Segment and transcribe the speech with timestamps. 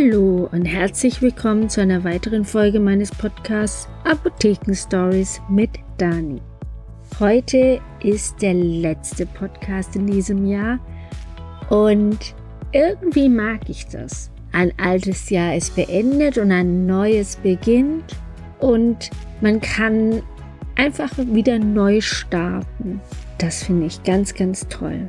[0.00, 6.40] Hallo und herzlich willkommen zu einer weiteren Folge meines Podcasts Apotheken Stories mit Dani.
[7.18, 10.78] Heute ist der letzte Podcast in diesem Jahr
[11.68, 12.34] und
[12.72, 14.30] irgendwie mag ich das.
[14.52, 18.16] Ein altes Jahr ist beendet und ein neues beginnt
[18.58, 19.10] und
[19.42, 20.22] man kann
[20.76, 23.02] einfach wieder neu starten.
[23.36, 25.08] Das finde ich ganz, ganz toll.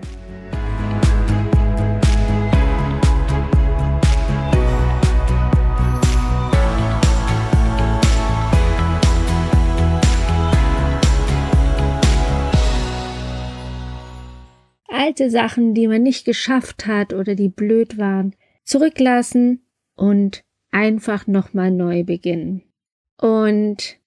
[15.12, 18.34] Alte Sachen, die man nicht geschafft hat oder die blöd waren,
[18.64, 19.62] zurücklassen
[19.94, 22.64] und einfach nochmal neu beginnen.
[23.18, 23.98] Und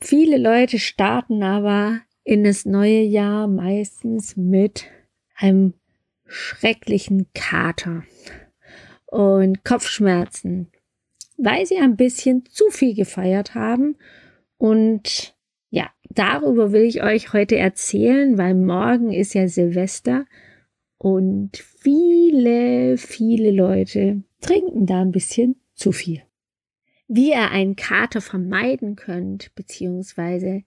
[0.00, 4.86] viele Leute starten aber in das neue Jahr meistens mit
[5.36, 5.74] einem
[6.24, 8.04] schrecklichen Kater
[9.04, 10.68] und Kopfschmerzen,
[11.36, 13.98] weil sie ein bisschen zu viel gefeiert haben.
[14.56, 15.36] Und
[15.68, 20.24] ja, darüber will ich euch heute erzählen, weil morgen ist ja Silvester
[20.98, 26.22] und viele, viele Leute trinken da ein bisschen zu viel.
[27.08, 30.62] Wie ihr einen Kater vermeiden könnt, beziehungsweise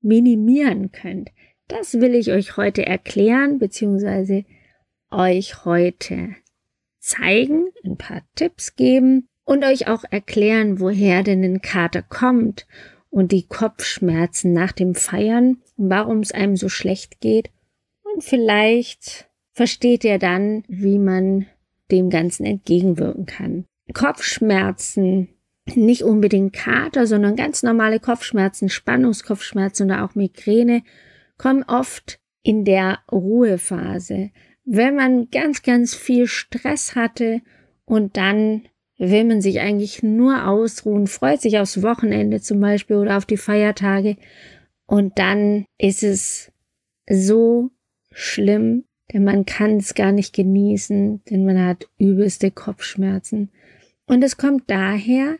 [0.00, 1.30] minimieren könnt,
[1.68, 4.44] das will ich euch heute erklären, beziehungsweise
[5.10, 6.36] euch heute
[6.98, 12.66] zeigen, ein paar Tipps geben und euch auch erklären, woher denn ein Kater kommt
[13.10, 17.50] und die Kopfschmerzen nach dem Feiern, warum es einem so schlecht geht
[18.14, 21.46] und vielleicht versteht er dann, wie man
[21.90, 23.64] dem Ganzen entgegenwirken kann.
[23.92, 25.28] Kopfschmerzen,
[25.74, 30.82] nicht unbedingt Kater, sondern ganz normale Kopfschmerzen, Spannungskopfschmerzen oder auch Migräne
[31.38, 34.30] kommen oft in der Ruhephase.
[34.64, 37.42] Wenn man ganz, ganz viel Stress hatte
[37.84, 38.62] und dann
[38.98, 43.36] will man sich eigentlich nur ausruhen, freut sich aufs Wochenende zum Beispiel oder auf die
[43.36, 44.16] Feiertage
[44.86, 46.52] und dann ist es
[47.08, 47.70] so
[48.12, 53.50] schlimm, denn man kann es gar nicht genießen, denn man hat übelste Kopfschmerzen.
[54.06, 55.36] Und es kommt daher,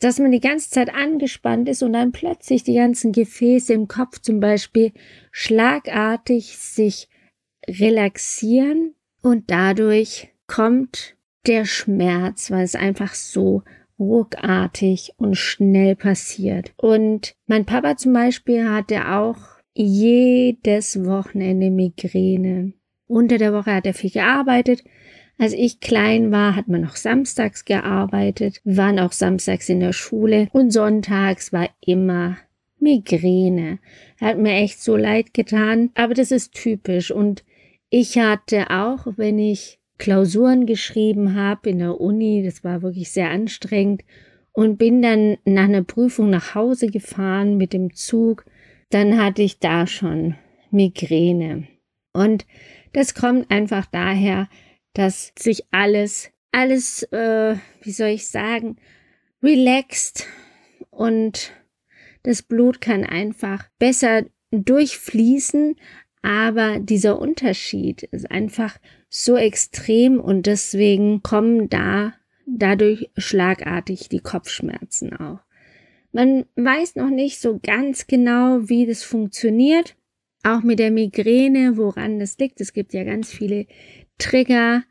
[0.00, 4.20] dass man die ganze Zeit angespannt ist und dann plötzlich die ganzen Gefäße im Kopf
[4.20, 4.92] zum Beispiel
[5.30, 7.08] schlagartig sich
[7.68, 13.62] relaxieren und dadurch kommt der Schmerz, weil es einfach so
[13.98, 16.72] ruckartig und schnell passiert.
[16.76, 19.38] Und mein Papa zum Beispiel hatte auch
[19.74, 22.72] jedes Wochenende Migräne.
[23.06, 24.82] Unter der Woche hat er viel gearbeitet.
[25.38, 28.60] Als ich klein war, hat man noch samstags gearbeitet.
[28.64, 32.36] Waren auch samstags in der Schule und sonntags war immer
[32.78, 33.78] Migräne.
[34.20, 37.44] Hat mir echt so leid getan, aber das ist typisch und
[37.90, 43.30] ich hatte auch, wenn ich Klausuren geschrieben habe in der Uni, das war wirklich sehr
[43.30, 44.02] anstrengend
[44.52, 48.44] und bin dann nach einer Prüfung nach Hause gefahren mit dem Zug,
[48.92, 50.36] dann hatte ich da schon
[50.70, 51.66] Migräne.
[52.12, 52.46] Und
[52.92, 54.48] das kommt einfach daher,
[54.92, 58.76] dass sich alles, alles, äh, wie soll ich sagen,
[59.42, 60.26] relaxt
[60.90, 61.52] und
[62.22, 65.76] das Blut kann einfach besser durchfließen,
[66.20, 68.78] aber dieser Unterschied ist einfach
[69.08, 72.12] so extrem und deswegen kommen da
[72.46, 75.40] dadurch schlagartig die Kopfschmerzen auch.
[76.12, 79.96] Man weiß noch nicht so ganz genau, wie das funktioniert.
[80.44, 82.60] Auch mit der Migräne, woran das liegt.
[82.60, 83.66] Es gibt ja ganz viele
[84.18, 84.82] Trigger,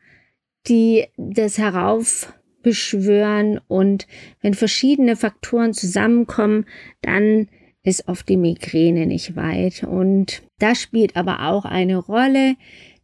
[0.66, 3.60] die das heraufbeschwören.
[3.68, 4.06] Und
[4.40, 6.64] wenn verschiedene Faktoren zusammenkommen,
[7.02, 7.48] dann
[7.84, 9.84] ist oft die Migräne nicht weit.
[9.84, 12.56] Und das spielt aber auch eine Rolle,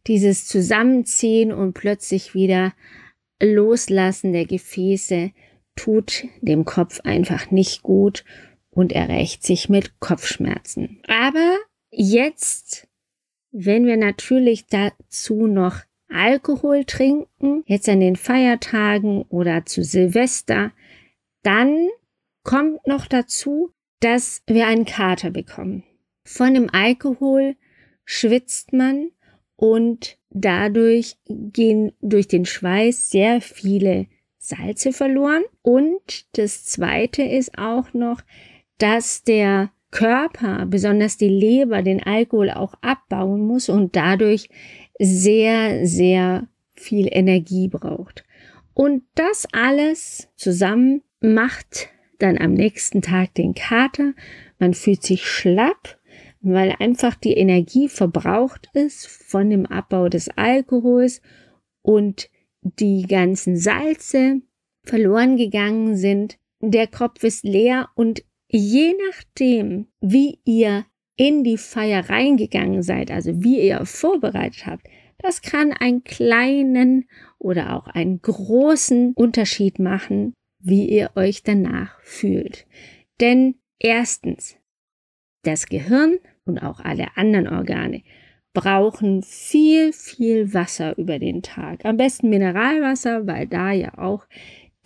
[0.07, 2.73] dieses Zusammenziehen und plötzlich wieder
[3.41, 5.31] Loslassen der Gefäße
[5.75, 8.25] tut dem Kopf einfach nicht gut
[8.69, 11.01] und er rächt sich mit Kopfschmerzen.
[11.07, 11.57] Aber
[11.91, 12.87] Jetzt,
[13.51, 20.71] wenn wir natürlich dazu noch Alkohol trinken, jetzt an den Feiertagen oder zu Silvester,
[21.43, 21.87] dann
[22.43, 25.83] kommt noch dazu, dass wir einen Kater bekommen.
[26.23, 27.55] Von dem Alkohol
[28.05, 29.11] schwitzt man
[29.55, 34.07] und dadurch gehen durch den Schweiß sehr viele
[34.49, 35.43] Salze verloren.
[35.61, 38.21] Und das zweite ist auch noch,
[38.77, 44.49] dass der Körper, besonders die Leber, den Alkohol auch abbauen muss und dadurch
[44.99, 48.23] sehr, sehr viel Energie braucht.
[48.73, 54.13] Und das alles zusammen macht dann am nächsten Tag den Kater.
[54.59, 55.97] Man fühlt sich schlapp,
[56.41, 61.21] weil einfach die Energie verbraucht ist von dem Abbau des Alkohols
[61.81, 62.29] und
[62.61, 64.41] die ganzen Salze,
[64.83, 66.37] verloren gegangen sind.
[66.61, 70.85] Der Kopf ist leer und je nachdem, wie ihr
[71.15, 77.75] in die Feier reingegangen seid, also wie ihr vorbereitet habt, das kann einen kleinen oder
[77.75, 82.65] auch einen großen Unterschied machen, wie ihr euch danach fühlt.
[83.19, 84.57] Denn erstens,
[85.43, 88.01] das Gehirn und auch alle anderen Organe
[88.53, 91.85] brauchen viel, viel Wasser über den Tag.
[91.85, 94.25] Am besten Mineralwasser, weil da ja auch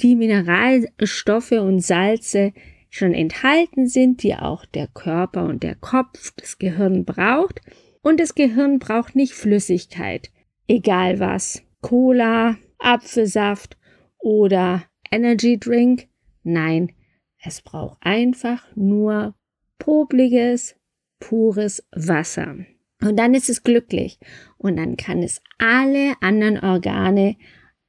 [0.01, 2.54] die Mineralstoffe und Salze
[2.89, 7.62] schon enthalten sind, die auch der Körper und der Kopf, das Gehirn braucht.
[8.01, 10.30] Und das Gehirn braucht nicht Flüssigkeit,
[10.68, 11.63] egal was.
[11.81, 13.77] Cola, Apfelsaft
[14.18, 16.07] oder Energy Drink.
[16.44, 16.92] Nein,
[17.42, 19.36] es braucht einfach nur
[19.80, 20.75] popliges,
[21.19, 22.57] pures Wasser.
[23.03, 24.17] Und dann ist es glücklich
[24.57, 27.35] und dann kann es alle anderen Organe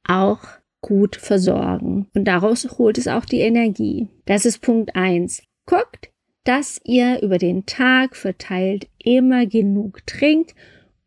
[0.03, 0.39] auch
[0.81, 2.07] gut versorgen.
[2.13, 4.09] Und daraus holt es auch die Energie.
[4.25, 5.41] Das ist Punkt eins.
[5.65, 6.11] Guckt,
[6.43, 10.53] dass ihr über den Tag verteilt immer genug trinkt.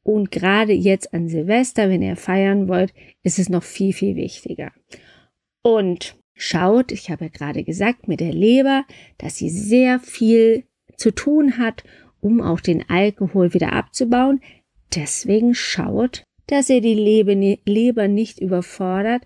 [0.03, 4.73] Und gerade jetzt an Silvester, wenn ihr feiern wollt, ist es noch viel, viel wichtiger.
[5.63, 8.85] Und schaut, ich habe ja gerade gesagt, mit der Leber,
[9.19, 10.65] dass sie sehr viel
[10.97, 11.85] zu tun hat,
[12.21, 14.41] um auch den Alkohol wieder abzubauen.
[14.95, 19.23] Deswegen schaut, dass ihr die Leber nicht überfordert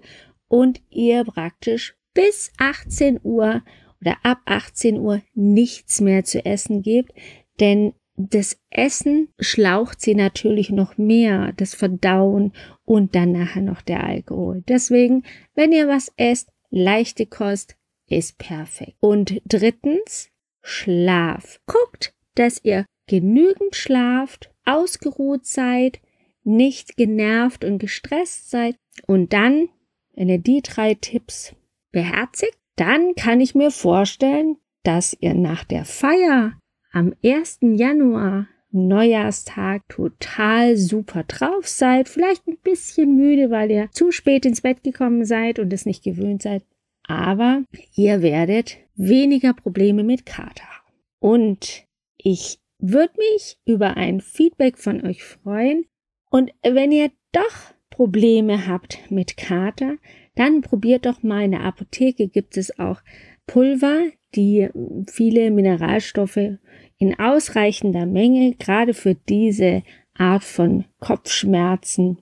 [0.49, 3.62] und ihr praktisch bis 18 Uhr
[4.00, 7.12] oder ab 18 Uhr nichts mehr zu essen gebt,
[7.61, 12.53] denn das Essen schlaucht sie natürlich noch mehr, das Verdauen
[12.85, 14.62] und dann nachher noch der Alkohol.
[14.69, 15.25] Deswegen,
[15.55, 17.77] wenn ihr was esst, leichte Kost
[18.09, 18.97] ist perfekt.
[19.00, 20.29] Und drittens,
[20.61, 21.61] Schlaf.
[21.67, 26.00] Guckt, dass ihr genügend schlaft, ausgeruht seid,
[26.44, 28.76] nicht genervt und gestresst seid
[29.06, 29.69] und dann
[30.14, 31.55] wenn ihr die drei Tipps
[31.90, 36.58] beherzigt, dann kann ich mir vorstellen, dass ihr nach der Feier
[36.93, 37.58] am 1.
[37.62, 44.62] Januar, Neujahrstag, total super drauf seid, vielleicht ein bisschen müde, weil ihr zu spät ins
[44.62, 46.62] Bett gekommen seid und es nicht gewöhnt seid,
[47.06, 47.62] aber
[47.94, 50.94] ihr werdet weniger Probleme mit Kater haben.
[51.19, 51.84] Und
[52.23, 55.87] ich würde mich über ein Feedback von euch freuen.
[56.31, 59.97] Und wenn ihr doch Probleme habt mit Kater,
[60.35, 63.01] dann probiert doch mal in der Apotheke gibt es auch
[63.47, 64.05] Pulver,
[64.35, 64.69] die
[65.11, 66.59] viele Mineralstoffe
[66.99, 69.83] in ausreichender Menge gerade für diese
[70.15, 72.19] Art von Kopfschmerzen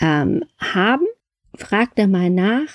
[0.00, 1.06] ähm, haben.
[1.54, 2.68] Fragt da mal nach.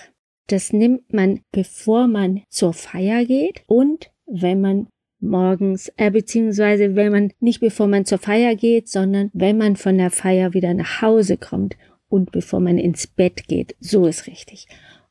[0.48, 4.88] Das nimmt man, bevor man zur Feier geht und wenn man
[5.20, 9.98] morgens, äh, beziehungsweise wenn man nicht bevor man zur Feier geht, sondern wenn man von
[9.98, 11.76] der Feier wieder nach Hause kommt
[12.08, 13.76] und bevor man ins Bett geht.
[13.80, 14.68] So ist richtig.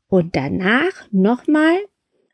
[0.09, 1.79] Und danach nochmal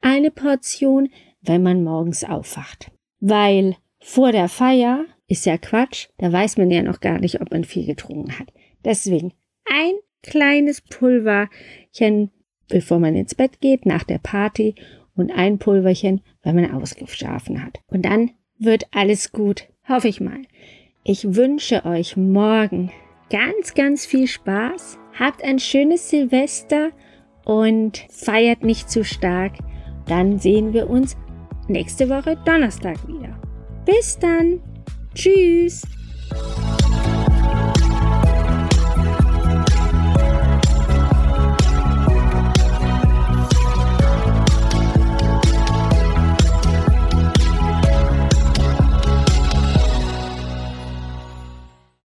[0.01, 1.09] eine Portion,
[1.43, 2.91] wenn man morgens aufwacht.
[3.21, 7.51] Weil vor der Feier ist ja Quatsch, da weiß man ja noch gar nicht, ob
[7.51, 8.53] man viel getrunken hat.
[8.85, 9.33] Deswegen
[9.65, 12.31] ein kleines Pulverchen,
[12.69, 14.75] bevor man ins Bett geht, nach der Party
[15.17, 17.81] und ein Pulverchen, wenn man ausgeschlafen hat.
[17.87, 20.43] Und dann wird alles gut, hoffe ich mal.
[21.05, 22.91] Ich wünsche euch morgen
[23.31, 24.99] ganz, ganz viel Spaß.
[25.19, 26.91] Habt ein schönes Silvester
[27.45, 29.53] und feiert nicht zu stark.
[30.07, 31.17] Dann sehen wir uns
[31.69, 33.39] nächste Woche Donnerstag wieder.
[33.85, 34.61] Bis dann.
[35.15, 35.83] Tschüss.